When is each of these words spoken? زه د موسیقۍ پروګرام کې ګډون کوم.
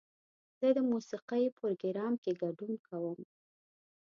زه 0.59 0.67
د 0.77 0.79
موسیقۍ 0.91 1.45
پروګرام 1.57 2.13
کې 2.23 2.31
ګډون 2.41 2.73
کوم. 2.87 3.19